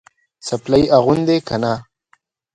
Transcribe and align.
څپلۍ 0.45 0.83
اغوندې 0.97 1.37
که 1.47 1.55
نه؟ 1.61 1.73